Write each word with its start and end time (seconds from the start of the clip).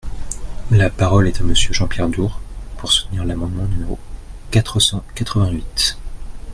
La 0.71 0.89
parole 0.89 1.27
est 1.27 1.41
à 1.41 1.43
Monsieur 1.43 1.75
Jean-Pierre 1.75 2.09
Door, 2.09 2.39
pour 2.79 2.91
soutenir 2.91 3.23
l’amendement 3.23 3.65
numéro 3.67 3.99
quatre 4.49 4.79
cent 4.79 5.03
quatre-vingt-huit. 5.13 5.95